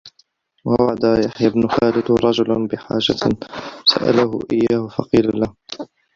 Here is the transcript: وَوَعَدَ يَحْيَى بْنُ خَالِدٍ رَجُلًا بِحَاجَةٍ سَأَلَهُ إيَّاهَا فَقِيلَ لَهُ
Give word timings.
وَوَعَدَ 0.65 1.03
يَحْيَى 1.25 1.49
بْنُ 1.49 1.67
خَالِدٍ 1.67 2.11
رَجُلًا 2.11 2.67
بِحَاجَةٍ 2.67 3.37
سَأَلَهُ 3.85 4.39
إيَّاهَا 4.53 4.87
فَقِيلَ 4.87 5.31
لَهُ 5.39 5.53